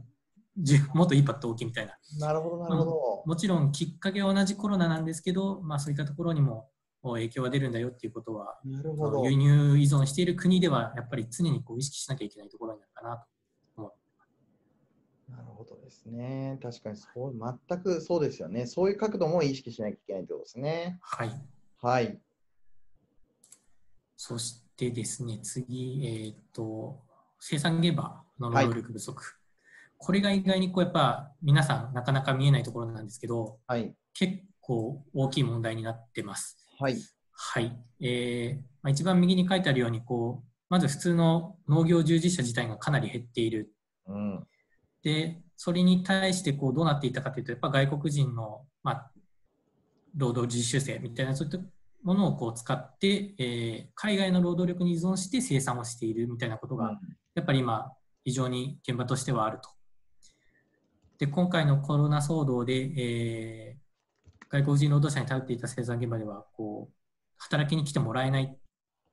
[0.95, 1.97] もっとインパクト大きいみたいな。
[2.13, 3.23] になるほど、なるほど。
[3.27, 6.69] もちろんきっかけは同じコロナなんですけど、まあ、そういったところにも
[7.03, 9.25] お影響が出るんだよっていうことは、なるほど。
[9.25, 13.29] 輸入依存している国ではやっぱり常にこう意識しなきゃいけないところになるかなと。
[15.29, 16.59] なるほどですね。
[16.63, 18.67] 確かにそう、全くそうですよね。
[18.67, 20.99] そういう角度も意識しなきゃいけないってことですね。
[21.03, 21.31] はい。
[21.81, 22.21] はい。
[24.17, 27.01] そしてですね、次、えーっと、
[27.39, 29.38] 生産現場の労働力不足。
[29.99, 33.95] これが意外にこうやっぱ皆さんなかなか見えないところなんですけど、はい。
[34.15, 36.57] 結構大きい問題になってます。
[36.79, 36.97] はい。
[37.33, 37.77] はい。
[38.01, 43.73] えーまあ、一番右に書いてあるように、こう、まず普通の農業従事者自体がかなり減っている。
[44.07, 44.47] うん。
[45.03, 49.13] で、それに対してこうどうなっていたかというと、やっぱ外国人の、まあ、
[50.17, 51.59] 労働実習生みたいな、そういった
[52.03, 56.99] ものをこう使って、えー海外の労働力に依存して生産をしているみたいなことが、
[57.35, 57.93] やっぱり今、
[58.25, 59.71] 非常に現場としてはあると。
[61.19, 63.89] で、今回のコロナ騒動で、えー
[64.51, 66.95] 外国人労働者に頼っていた生産現場では、こう、
[67.37, 68.59] 働きに来てもらえない、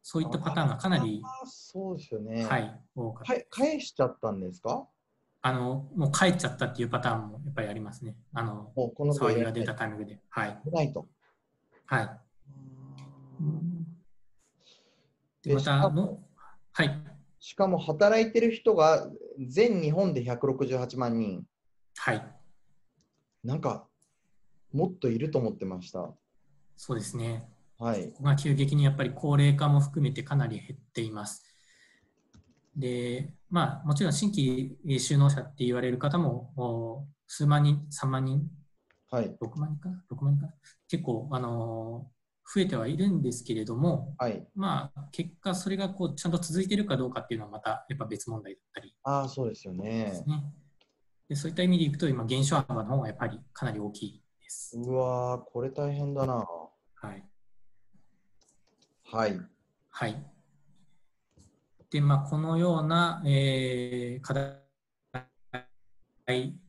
[0.02, 2.46] そういったパターンがかなり、そうですよね。
[2.46, 3.34] はい、多かった。
[3.34, 4.88] か返しちゃったんですか？
[5.42, 8.16] あの、もう帰っちゃったっていうパターンもやっぱりありますね。
[8.34, 10.22] あの、この子騒ぎが出たタイミングで。
[10.30, 10.62] はい。
[10.72, 11.10] ないと。
[11.86, 12.10] はい。
[15.44, 16.24] で、でまたの、
[16.72, 17.04] はい。
[17.40, 19.06] しかも働いてる人が
[19.46, 21.44] 全日本で168万人。
[21.98, 22.36] はい。
[23.44, 23.88] なんか、
[24.74, 26.14] もっといると思ってました。
[26.76, 27.48] そうですね。
[27.78, 28.14] はい。
[28.22, 31.44] まあ、急激にやっぱり高齢化も含めてかなり減っています。
[32.76, 38.50] で、まあ、もちろん新規就農者って言われる方もお数万人、3万人、
[39.10, 39.38] はい。
[39.40, 40.54] 6万人かな、6万人かな、
[40.90, 42.16] 結構、あのー
[42.54, 44.48] 増えてはいるんですけれども、はい。
[44.54, 50.30] まあ、結果、それがこうちゃんと続いているかどうかっていうのはまたやっぱ別問題だったりああ、そうですよでねす。
[50.30, 50.44] ね。
[51.28, 54.78] でそういった意味でいくと、今、減少幅の方がやっぱりかなり大きいです。
[54.78, 56.36] うわー、これ大変だな。
[56.36, 57.24] はい。
[59.12, 59.40] はい。
[59.90, 60.24] はい。
[61.90, 64.60] で、まあ、このような、えー課題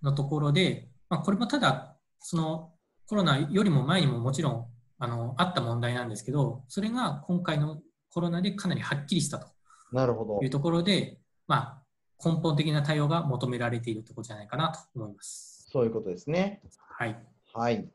[0.03, 2.73] のところで、まあ、これもただ、その
[3.07, 4.67] コロナよりも前にももちろん
[4.99, 9.49] あのあった問題なんですけど、それが今回のコロナでかなりはっきりしたと
[9.93, 10.51] なるほどいう。
[10.51, 11.83] ところで、まあ、
[12.25, 15.67] 根本的な対応が求められているところじゃないかなと思います。
[15.71, 16.63] そういうことですね。
[16.99, 17.19] はい。
[17.53, 17.89] はい。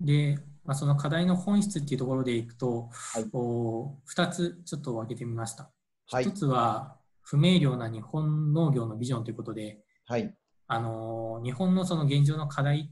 [0.00, 5.70] で、まあ、その課題の本質っていうところでいくと、はいお2つちょっと分けてみました。
[6.10, 10.34] はい1つは不明瞭な日本農業のビジョンということで、はい。
[10.66, 12.90] あの日本のその現状の課題、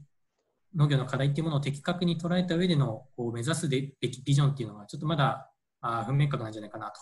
[0.75, 6.99] 農業の課題っていうものを的確に捉えた上でのこう目指すべきビジョンっていうのがちょっとまだあ不明確なんじゃないかなと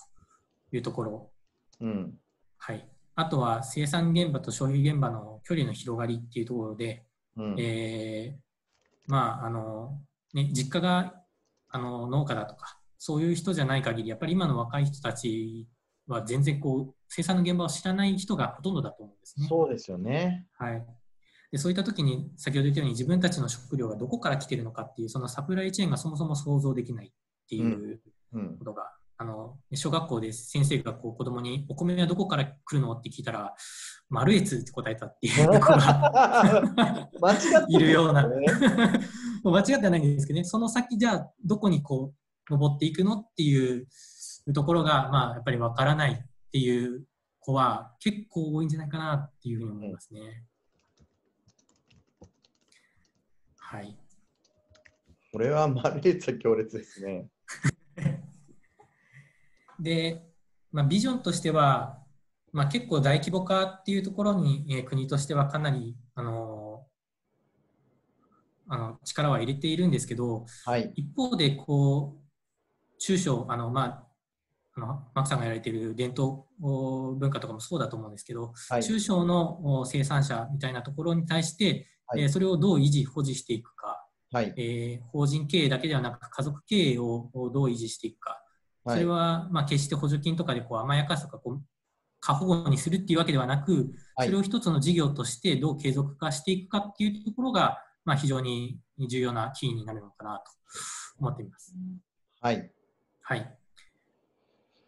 [0.75, 1.31] いうところ、
[1.81, 2.13] うん。
[2.57, 7.05] はい、あとは生産現場と消費現場の距離の広がりっていうところで、
[7.37, 7.55] うん。
[7.59, 8.45] えー
[9.07, 9.99] まああの
[10.33, 11.13] ね、実家が
[11.69, 15.67] あの農家だとかそういう人じゃない限りやっぱり今の若い人たち
[16.07, 19.47] は全然こう生産の現場を知らない人がほとんどだと思うんですね。
[19.47, 20.47] そうですよね。
[20.57, 20.85] はい、
[21.51, 27.11] でそういった時に先ほど言ったように自分たちの食料がどこから来てるのかっていうそのサプライチェーンがそもそも想像できないっ
[27.47, 28.01] ていう
[28.33, 28.65] うんこ。
[28.65, 32.91] とが、あの小学校で先生がこう子供にお米はどこから来るの？
[32.93, 33.53] って聞いたら
[34.09, 38.45] マルエツって答えたっていう子が 間違っているようなね。
[39.43, 42.13] もう間違ってはないんですけどね、その先じゃあどこにこ
[42.49, 43.87] う登っていくのっていう
[44.53, 46.17] ところが、まあ、やっぱりわからないっ
[46.51, 47.05] ていう
[47.39, 50.45] 子は結構多いんじゃないかなっていうふうに思いますね。
[53.57, 53.97] はい。
[55.31, 57.27] これはマルエツは強烈ですね。
[59.79, 60.23] で、
[60.71, 61.99] まあ、ビジョンとしては、
[62.51, 66.85] まあ、結構大規模化っていうところに、えー国としてはかなり、あの
[68.67, 70.91] あの力は入れているんですけど、はい。
[70.95, 74.07] 一方でこう中小あの、まあ、
[74.75, 78.83] あのマックさんがやられている伝統お文化とかもそうだと思うんですけど、はい。
[78.83, 84.53] 中小のお生産者みたいなところに対して、はいえーそれをどう維持保持していくか、はい。
[84.57, 88.41] えー法人経営だけではなく家族経営をおどう維持していくか
[88.87, 91.61] それはまあ決して補助金とかでこう甘やかすとかこう
[92.19, 100.51] 過保護にするっていうわけではなく、はいそれを一つの事業としてどう継続化していくかっていうところが、まあ、非常に重要なキーになるのかなと
[101.19, 101.75] 思っています。
[102.39, 102.71] はい。
[103.21, 103.57] はい。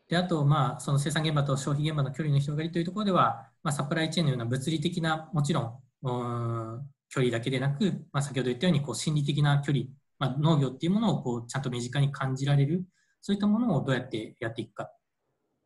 [0.07, 9.85] で、あと、まあ、その生産現場と消費現場の距離の広がりというところでは、まあ、サプライチェーンのような物理的な、もちろん距離だけでなく、まあ、先ほど言ったように、こう、心理的な距離、
[10.19, 12.85] まあ、農業っていうものを、こう、ちゃんと身近に感じられる、
[13.27, 14.89] そういったものをどうやってやっていくか。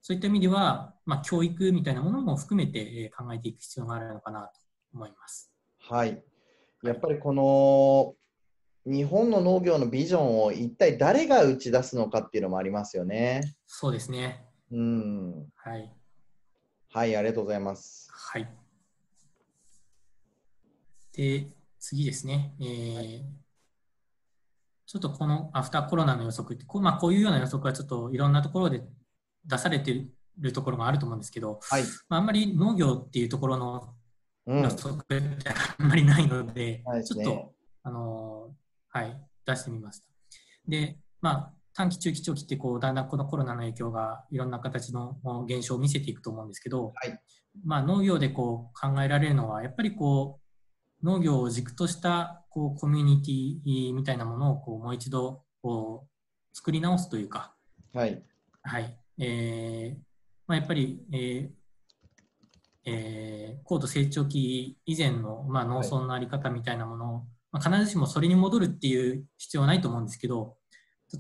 [0.01, 4.59] そういった意味では、まあ、教育みたいなものも含めてえー考えていく必要があるのかなと
[4.95, 5.53] 思います。
[5.77, 6.23] はい。
[6.81, 8.15] やっぱりこの
[8.91, 13.41] 日本の農業のビジョンを一体誰が打ち出すのかっていうのもありますよね。
[13.67, 14.43] そうですね。
[14.71, 15.45] うん。
[15.53, 15.93] はい。
[16.89, 18.09] はい、ありがとうございます。
[18.11, 18.49] はい。
[21.13, 21.45] で、
[21.77, 22.55] 次ですね。
[22.59, 23.40] えー
[24.91, 28.83] ちょっとこのアフターコロナの予測ってこう,、まあ、こういうような予測はちょっといろんなところで
[29.45, 31.83] 出されているところもあると思うんですけど、はい。
[32.09, 33.95] まあ、あんまり農業っていうところの
[34.47, 34.69] うん予。
[34.69, 35.21] 測って
[35.79, 38.49] あんまりないので、ないですねちょっとあの
[38.89, 40.05] はい、出してみました。
[40.67, 47.17] で、まあ、短期、中期、長期ってこうだんだんこのコロナの影響がいろんな形の現象を見せていくと思うんですけど、はい
[47.63, 50.40] まあ、農業でこう考えられるのはやっぱりこう
[51.03, 57.53] 農業を軸としたこうコミュニティみたいなものをこうもう一度こう作り直すというか、
[57.93, 58.23] はい。
[58.63, 58.97] はい。
[59.19, 59.99] えー
[60.47, 61.49] まあ、やっぱり、えー
[62.85, 70.55] えー高度成長期以前の、まあ、農村のあり方みたいなものを、まあ、必ずしもそれに戻るっていう必要はないと思うんですけど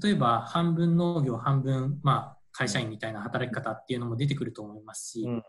[0.01, 5.43] 例えば半分農業半分、まあ、会社員みたいな働き方っていうのも出てくると思いますし、うん。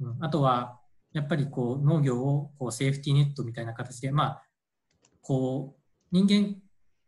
[0.00, 0.24] うん。
[0.24, 0.80] あとは
[1.16, 4.42] やっぱりこう農業をこうセーフティーネットみたいな形で、まあ、
[5.22, 5.80] こう
[6.12, 6.56] 人間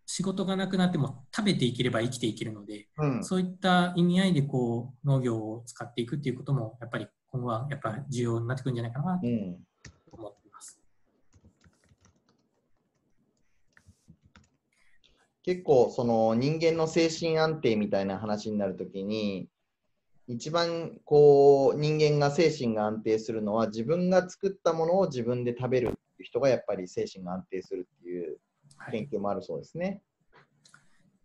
[0.07, 3.23] 仕事がなくなっても食べていければ生きていけるので、うん。
[3.23, 9.59] そういった意味合いでこう農業を使っていくっていうこともやっぱり今後はやっぱ重要になってくるんじゃないかなとうん。
[10.11, 10.81] 思っています。
[15.43, 19.51] 結構その人間の精神安定みたいな話になるときに
[20.29, 28.39] 一番こう人間が精神が安定するのは自分が作ったものを自分で食べるっていう人がやっぱり精神が安定するっていう
[28.79, 30.03] はい、研究もあるそうですね。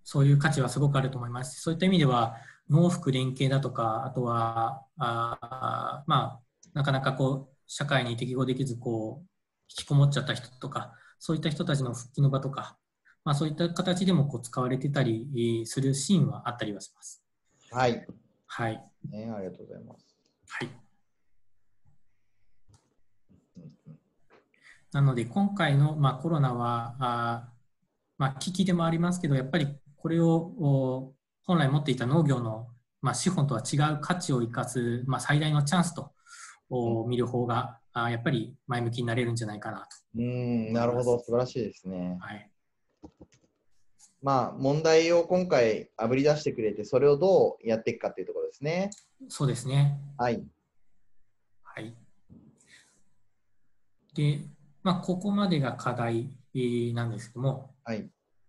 [0.03, 1.61] そういう価値はすごくあると思います。
[1.61, 2.35] そういった意味では
[2.69, 6.39] 農福連携だとかあとはあーまあ
[6.73, 9.27] なかなかこう社会に適合できずこう
[9.69, 12.77] 引きこもっちゃった人とかそういった人たちの復帰の場とか、
[13.23, 17.23] まあ、そういった形でもこう使われてたりえーするシーンはあったりはします。
[17.71, 18.05] はい。
[18.55, 18.73] はい、
[19.09, 20.05] ね、ありがとうございます。
[20.47, 20.69] はい
[24.91, 27.51] なので今回の、まあ、コロナはあー、
[28.19, 31.13] まあ、危機でもありますけどやっぱりこれをお
[31.45, 32.67] 本来持っていた農業の、
[33.01, 36.11] まあ、資本とは違う価値を生かす、まあ、最大のチャンスと
[36.69, 39.87] お見る方があーやっぱり前向きになれるんじゃないかなと。
[40.15, 42.19] うん、なるほど、素晴らしいですね。
[42.21, 42.52] はい
[44.23, 48.89] まあ、問題を今回あぶり出してくれて、それをどうやっていくかっていうところですね。
[49.27, 49.99] そうですね。
[50.17, 50.43] はい。
[51.61, 51.93] はい。
[54.15, 54.39] で、
[54.81, 58.07] まあ、ここまでが課題えーなんですけども、はい。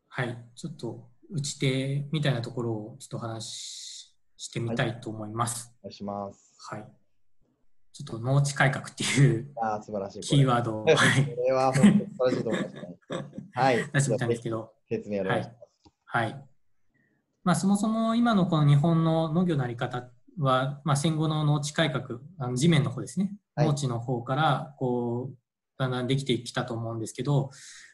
[0.08, 5.72] はい、ちょっと打ち手みたいなところをちょっとお話ししてみたいと思います。
[5.80, 6.54] お願いします。
[6.70, 6.84] はい。
[7.92, 10.20] ちょっと農地改革っていうああ、素晴らしい。
[10.20, 12.82] キーワードを、はい、これは本当に素晴らしいと思いますね。
[13.54, 13.76] はい。
[13.92, 15.56] 出してみたんですけど、説明お願いします。
[15.56, 15.63] はい。
[17.44, 25.36] まあ、そもそも今のこの日本の農業のあり方は、まあ、戦後の農地改革、あの地面の方ですね、はい農地の方からこう
[25.78, 27.50] だんだんできてきたと思うんですけど、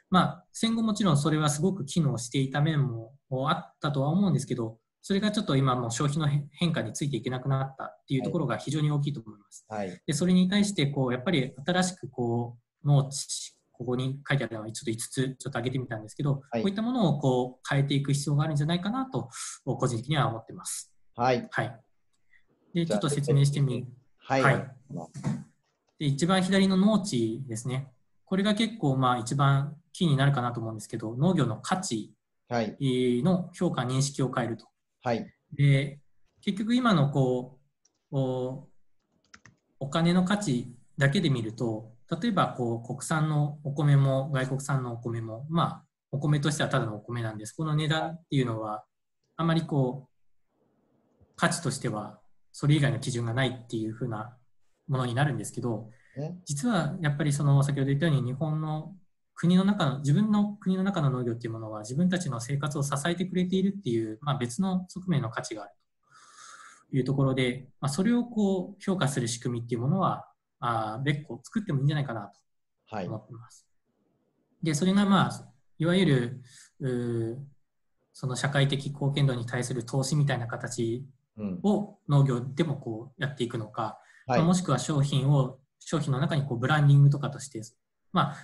[0.09, 3.13] まあ、戦後もちろんそれはすごく機能していた面も
[3.49, 9.65] あったとは思うんですけど、それがちょっと今もう消費の変変化についていけなくなったっていうところが非常に大きいと思います。
[9.69, 10.01] はい。
[10.07, 19.31] でそれに対してこうやっぱり新しくこう農地ここに書いてあるのはちょっと5つちょっと挙げてみたんですけど、はいこういったものをこう変えていく必要があるんじゃないかなと
[19.65, 20.93] 個人的には思ってます。
[21.17, 21.49] はい。
[21.51, 21.81] はい。
[22.75, 24.43] でちょっと説明してみはい。
[24.43, 24.71] はい
[25.99, 27.89] で一番左の農地ですね。
[28.27, 32.13] これが結構まあ一番キーになるかなと思うんですけど、農業の価値
[32.51, 32.77] はい。
[32.81, 34.67] の評価認識を変えると。
[35.03, 35.27] はい。
[35.55, 36.01] で
[36.43, 37.59] 結局今のこ
[38.13, 38.69] うお
[39.79, 40.69] お金の価値
[40.99, 47.53] だけで見ると例えばこう国産のお米も外国産のお米もまあお米としてはただのお米なんです。
[47.53, 48.85] この値段っていうのは
[49.37, 52.19] あまりこう価値としては
[52.53, 54.37] それ以外の基準がないっていう風な
[54.89, 58.95] ものになるんですけどね実はやっぱりその先ほど言ったように日本の
[59.35, 65.73] 国の中の自分の国の中の農業っていうものは自分たちの生活を支えてくれているっていう、まあ、別の側面の価値がある
[66.91, 70.30] というところで、まあ、それをこう評価する仕組みっていうものは
[70.61, 72.33] あ別個作ってもいいんじゃないかな
[72.91, 73.11] はいと。
[73.11, 73.67] 思っています。
[74.63, 76.43] でそれがまあいわゆ
[76.81, 77.45] る
[78.13, 81.05] その社会的貢献度に対する投資みたいな形
[81.37, 81.61] うん。
[81.63, 84.47] を農業でもこうやっていくのか、はいまあ。
[84.49, 87.63] もしくは商品を商品の中にこうブランディングとかとして、
[88.13, 88.37] まあ、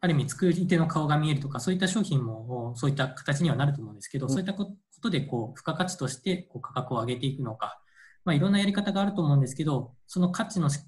[0.00, 7.80] ある意味作り手の顔が見えるとかそういった商品もそういった形にはなると思うんですけど、うんそういったことでこう付加価値としてこう価格を上げていくのか、
[8.24, 10.80] まあ、いろんなやり方があると思うんですけどその価値のし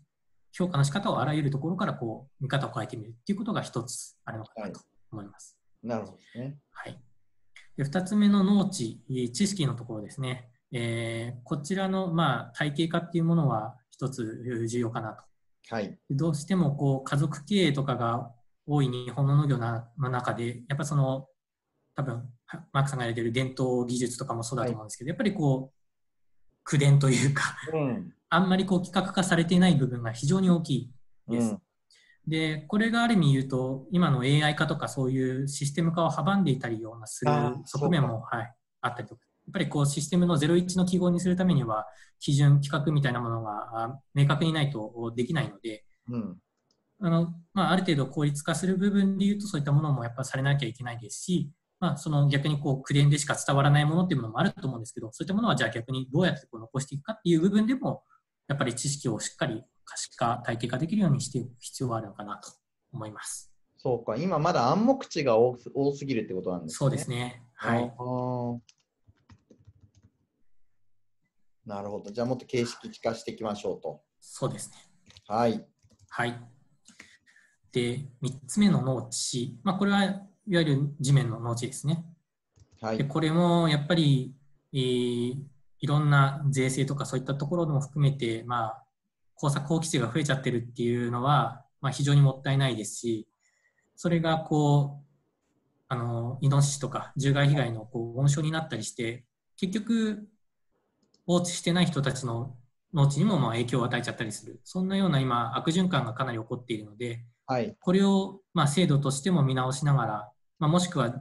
[0.52, 4.80] 評価の仕方をあらゆるところからこう見方を変えてみるっていうことが一つあるのかなと
[5.10, 5.58] 思います。
[5.82, 6.58] なるほどですね。
[6.70, 6.98] はい、
[7.76, 9.00] で2つ目の農地、
[9.32, 10.48] 知識のところですね。
[10.72, 15.22] えーこちらの、まあ、体系化っていうものは一つ重要かなと。
[15.70, 15.98] はい。
[16.10, 18.30] どうしてもこう家族経営とかが
[18.66, 21.26] 多い日本の農業なの中で、やっぱその、
[21.94, 25.78] 多分はマークさんがやれてる伝統技術とかもそうだと思うんですけど、やっぱりこう、
[26.64, 28.14] 口伝というか、うん。
[28.34, 30.90] あんまりこう企画化されていない部分が非常に大きい
[31.28, 31.50] です。
[31.50, 31.62] うん。
[32.26, 37.30] で、これがある意味言うと、今の AI 化とかそういうシステム化を阻んでいたりようなする
[37.66, 41.86] 側面も、はい、あったりとか、やっぱりこうシステムの01の記号にするためには、
[42.20, 46.38] 基準、規格みたいなものがあ明確にないとできないので、うん。
[47.00, 58.04] あのまあ、ある程度効率化する部分でいうと、そういったものもやっぱされなきゃいけないですし、まあ、その逆にこう口伝でしか伝わらないものっていうものもあると思うんですけど、そういったものはじゃあ逆にどうやってこう残していくかっていう部分でも、
[58.52, 62.50] やっぱり知識をしっかり可視化、体系化できるようにしていく必要があるのかなと
[62.92, 63.50] 思います。
[63.78, 65.56] そうか、今まだ暗黙知が多
[65.96, 66.76] すぎるってことなんですね。
[66.76, 67.42] そうですね。
[67.54, 67.80] はい。
[71.64, 72.10] なるほど。
[72.10, 74.02] じゃあもっと形式化していきましょうと。
[74.20, 74.76] そうですね。
[75.26, 75.66] はい。
[76.10, 76.38] はい。
[77.72, 79.58] で、3つ目の農地。
[79.62, 82.04] まあ、これはいわゆる地面の農地ですね。
[82.82, 83.08] ではい。
[83.08, 84.34] これもやっぱり、
[84.74, 85.51] えー
[85.82, 88.84] いろんな税制とかそういったところも含めて、まあ、
[89.34, 93.26] 工作放棄地が増えちゃってるっていうのは、まあ、非常にもったいないですし、
[93.96, 95.04] それがこう、
[95.88, 99.24] あの、イノシシとか獣害被害のこう温床になったりして、
[99.56, 100.28] 結局、
[101.26, 102.56] 放置してない人たちの
[102.94, 104.60] 農地にもまあ影響を与えちゃったりする。
[104.62, 107.76] そんなような今、悪循環がかなり起こっているので、はい。
[107.80, 111.12] これをまあ制度としても見直しながら、まあ、もしくは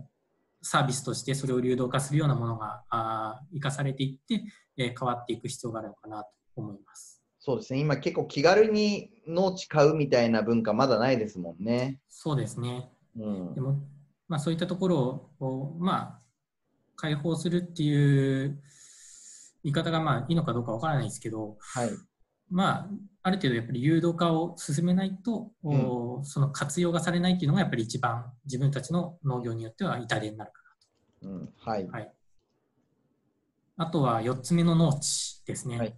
[0.61, 2.83] サービスとしてそれを流動化するようなものが
[3.53, 4.43] 生かされていって、
[4.77, 7.21] えー変わっていく必要があるのかなと思います。
[7.39, 7.79] そうですね。
[7.79, 11.99] 今結構気軽に農地買うみたいな文化まだないですもんね。
[12.07, 12.89] そうですね。
[13.17, 13.61] うんで。
[13.61, 13.79] も、
[14.27, 16.21] まあ、そういったところをまあ、
[16.95, 18.61] 解放するっていう
[19.63, 21.89] 言い方がまあいいのかどうかわからないですけど、はい。
[22.49, 22.89] まあ、
[23.23, 30.61] ある程度やっぱり誘導化を進めないと、おその活用がされないっていうのがやっぱり一番自分たちの農業によっては痛手になるか
[31.23, 31.53] うん。
[31.59, 31.85] はい。
[31.85, 31.91] な。
[31.91, 32.13] はい。
[33.77, 35.77] あとは4つ目の農地ですね。
[35.77, 35.95] はい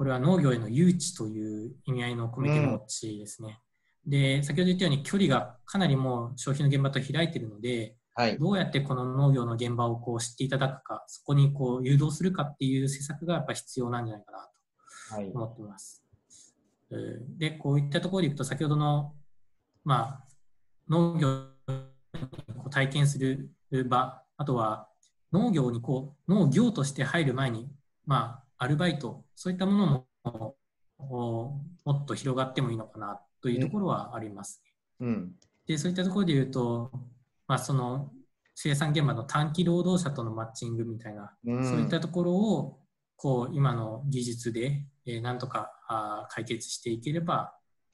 [0.00, 3.60] これは農業への誘致という意味合いの込めて農地ですね。
[4.06, 8.38] で、先ほど言ったように距離がかなりもう消費の現場と開いているので、はい。
[8.38, 14.38] どうやってこの農業の現場をこう知っていただくか、そこにこう誘導するかっていう施策がやっぱ必要なんじゃないかな
[15.10, 15.30] とはい。
[15.34, 15.99] 思っています。
[16.90, 19.14] えーで、こういったところでいくと、先ほどの、
[19.84, 20.28] まあ、
[20.88, 23.50] 農業に体験する
[23.84, 24.88] 場、あとは
[25.32, 27.68] 農業にこう、農業として入る前に、
[28.06, 30.56] まあ、アルバイト、そういったものも
[30.98, 31.06] お
[31.84, 34.62] もっと広がってもいいのかなというところはあります。
[35.00, 35.32] うん。
[35.66, 36.90] で、そういったところで言うと、
[37.46, 38.12] まあ、その
[38.54, 42.78] 生産現場の短期労働者とのマッチングみたいな、うん、そういったところを
[43.16, 47.52] こう今の技術で、えーなんとかあー解決していければ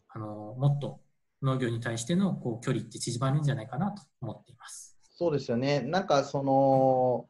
[0.08, 1.00] あのもっと
[1.42, 4.96] 農業に対してのこう距離って縮まるんじゃないかなと思っています。
[5.12, 5.80] そうですよね。
[5.80, 7.28] なんかその、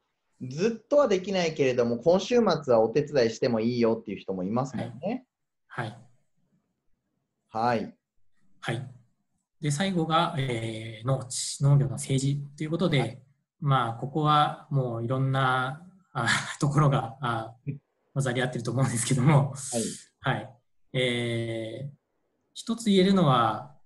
[0.48, 5.24] ずっとはできないけれども、今週末はお手伝いしてもいいよっていう人もいますもんね。
[5.68, 5.98] はい、
[7.48, 7.96] はい。
[8.60, 8.90] はい、
[9.60, 13.22] で最後が、えー農地農業の政治ということで、はい
[13.58, 16.28] まあここはもういろんなあ
[16.60, 17.54] ところがあ
[18.12, 19.54] 混ざり合ってると思うんですけども、
[20.22, 20.34] はい。
[20.34, 20.55] はい。
[20.96, 21.96] えー
[22.58, 23.76] 一つ言えるのは、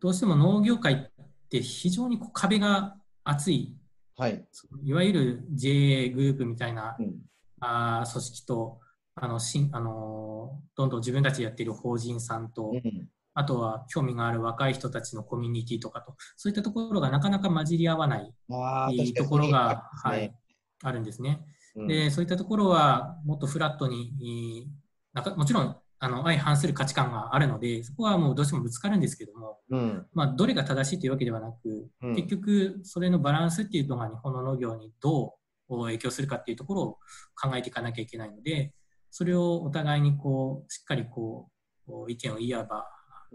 [0.00, 3.76] どうしても農業界って非常に壁が厚い、
[4.16, 4.42] はい。
[4.84, 7.16] いわゆる JA グループみたいなうん。
[7.60, 8.80] あー組織と、
[9.16, 13.08] あのしんあのーどんどん自分たちでやっている法人さんと、うん。
[13.34, 20.34] あとは興味がある若い人たちのコミュニティとかと、そういったところがなかなか混じり合わないあいいところが、はい
[20.82, 21.44] あるんですね。
[21.76, 24.70] うんで、そういったところはもっとフラットに、
[25.12, 30.06] なんかもちろんあの相反する価値観があるので、そこはもうどうしてもぶつかるんですけども、うん。
[30.12, 35.34] まあ、どれが正しいというわけではなく、うん結局、それのバランスっていうのが日本の農業にど
[35.68, 36.98] う影響するかっていうところを
[37.34, 38.72] 考えていかなきゃいけないので、
[39.10, 41.48] それをお互いにこうしっかりこ
[41.88, 42.84] う意見を言い合う場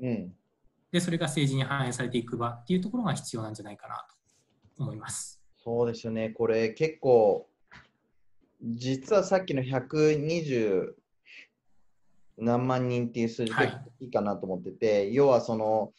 [0.01, 0.34] うん。
[0.91, 4.05] で、それが政治に反映されていく場っていうところが必要なんじゃないかな
[4.78, 5.41] と思います。
[5.64, 6.30] そうですよね。
[6.30, 7.49] これ結構、
[8.61, 10.93] 実はさっきの120
[12.38, 15.92] 何万人っていう数字はいいいかなと思ってて、要はその、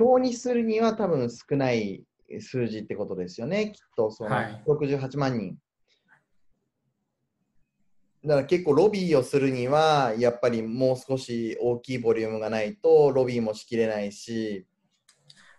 [0.00, 2.04] 表にするには多分少ない
[2.40, 3.72] 数字ってことですよね。
[3.72, 5.56] きっとそのはい68万人。
[8.24, 14.66] だから結構ロビーをするには、やっぱりもう少し大きいボリュームがないとロビーもしきれないし、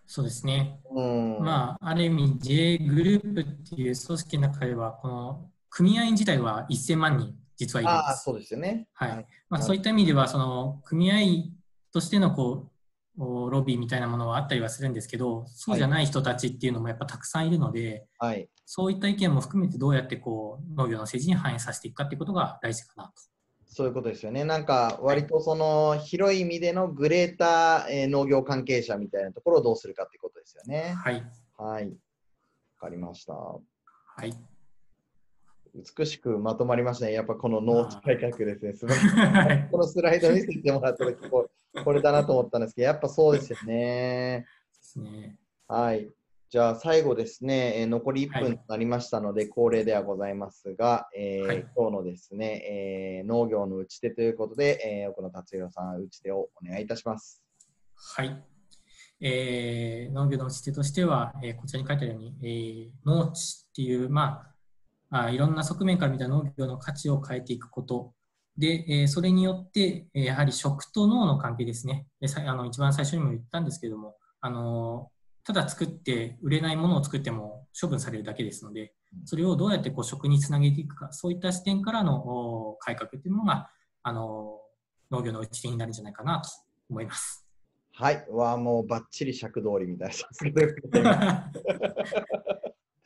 [0.06, 0.80] そうですね。
[0.90, 8.24] うん、まあ、ある意味 J グループっていう組織の中では、この組合員自体は1000万人実はいるんです。
[8.24, 8.88] そうですよね。
[8.94, 11.16] はいまあ、はいそういった意味では、その組合
[11.92, 12.72] としてのこ
[13.18, 18.48] うおロビーみたいなものはあったりはするんですけど、そうじゃない人たちっていうのもやっぱたくさんいるので、はい。
[18.66, 23.14] そういった意見も含めてどうやってこう農業の政治に反映させていくかっていうことが大事かなと
[23.78, 24.44] そういうことですよね。
[24.44, 30.96] なんか、割とその広い意味でのグレーター、えー農業関係者みたいなところをどうするかっていうことですよね。
[30.98, 31.24] はい。
[31.58, 31.86] はい。
[31.86, 31.92] わ
[32.80, 33.34] かりました。
[33.34, 33.62] は
[34.24, 34.34] い。
[35.98, 37.14] 美しくまとまりましたね。
[37.14, 38.74] やっぱこの農地改革ですね。
[38.74, 38.96] すごい。
[38.96, 44.46] はいこのスライド見せてもらった時こうこれだなと思ったんですけど、やっぱそうですよね。
[44.74, 45.38] ですね。
[45.68, 46.12] はい。
[46.50, 57.44] じゃあ最後ですね、えー残り1はい分となりましたので、恒例ではございますが、えーはい今日のですね、えー農業の打ち手ということで、えー奥野達弘さん、打ち手をお願いいたします。
[57.96, 58.44] はい。
[59.20, 64.57] えー農業の打ち手としては、えーこちらに書いてあるように、えー農地っていう、まあ、
[65.10, 68.14] あいろんな側面から見た農業の価値を変えていくこと
[68.58, 72.08] で、えーそれによって、えーやはり食と農の関係ですね。
[72.20, 75.10] でさあの一番最初にも言ったんですけども、あの
[75.44, 78.94] ただ作って売れないものを作っても処分されるだけですので、
[79.26, 83.70] それをどうやってこう食につなげていくか、そういった視点からのお改革というのが、
[84.04, 84.60] あの
[85.12, 86.50] 農業の打ち手になるんじゃないかなと
[86.90, 87.46] 思います。
[87.94, 88.26] はい。
[88.30, 90.10] わあ、もうバッチリ尺通りみたい
[91.04, 91.52] な。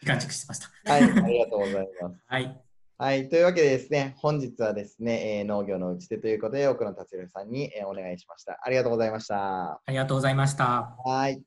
[0.02, 0.92] 時間チェックしてました。
[0.92, 1.04] はい。
[1.04, 2.16] ありがとうございます。
[2.28, 2.62] はい。
[2.98, 3.30] はい。
[3.30, 8.60] というわけでですね、本日はですね、えー農業の打ち手ということで、奥野達弘さんに、えーお願いしました。
[8.64, 9.74] ありがとうございました。
[9.74, 10.96] ありがとうございました。
[11.04, 11.42] はい。